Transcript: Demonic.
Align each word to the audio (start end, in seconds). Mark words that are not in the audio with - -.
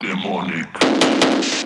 Demonic. 0.00 1.65